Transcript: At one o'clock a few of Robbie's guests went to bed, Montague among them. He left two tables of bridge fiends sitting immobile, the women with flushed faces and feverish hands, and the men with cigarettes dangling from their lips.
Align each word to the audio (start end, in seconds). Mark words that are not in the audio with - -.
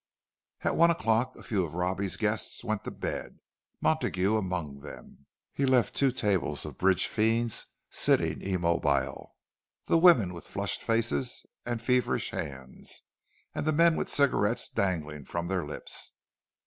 At 0.61 0.75
one 0.75 0.89
o'clock 0.89 1.35
a 1.35 1.43
few 1.43 1.63
of 1.63 1.75
Robbie's 1.75 2.17
guests 2.17 2.63
went 2.63 2.85
to 2.85 2.89
bed, 2.89 3.37
Montague 3.81 4.35
among 4.35 4.79
them. 4.79 5.27
He 5.53 5.67
left 5.67 5.93
two 5.93 6.09
tables 6.09 6.65
of 6.65 6.79
bridge 6.79 7.05
fiends 7.05 7.67
sitting 7.91 8.41
immobile, 8.41 9.35
the 9.85 9.99
women 9.99 10.33
with 10.33 10.47
flushed 10.47 10.81
faces 10.81 11.45
and 11.67 11.79
feverish 11.83 12.31
hands, 12.31 13.03
and 13.53 13.67
the 13.67 13.71
men 13.73 13.95
with 13.95 14.09
cigarettes 14.09 14.67
dangling 14.69 15.25
from 15.25 15.49
their 15.49 15.63
lips. 15.63 16.13